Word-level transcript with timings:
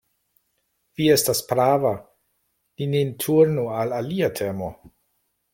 Vi 1.01 1.09
estas 1.15 1.41
prava: 1.51 1.91
ni 2.79 2.89
nin 2.97 3.15
turnu 3.27 3.69
al 3.83 3.97
alia 4.03 4.35
temo. 4.41 4.73